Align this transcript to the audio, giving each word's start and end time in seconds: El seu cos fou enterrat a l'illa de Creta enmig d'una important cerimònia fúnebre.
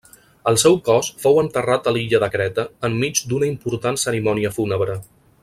El 0.51 0.55
seu 0.61 0.77
cos 0.87 1.09
fou 1.25 1.37
enterrat 1.41 1.89
a 1.91 1.93
l'illa 1.97 2.21
de 2.23 2.31
Creta 2.37 2.67
enmig 2.89 3.23
d'una 3.35 3.51
important 3.53 4.03
cerimònia 4.07 4.55
fúnebre. 4.59 4.99